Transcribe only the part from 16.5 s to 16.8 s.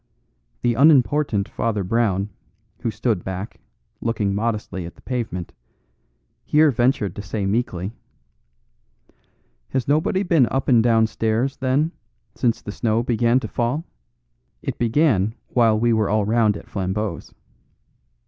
at